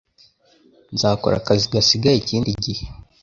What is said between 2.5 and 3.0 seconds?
gihe